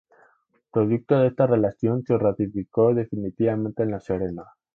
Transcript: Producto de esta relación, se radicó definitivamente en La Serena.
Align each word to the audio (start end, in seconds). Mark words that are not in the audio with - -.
Producto 0.71 1.19
de 1.19 1.27
esta 1.27 1.45
relación, 1.45 2.03
se 2.03 2.17
radicó 2.17 2.95
definitivamente 2.95 3.83
en 3.83 3.91
La 3.91 3.99
Serena. 3.99 4.45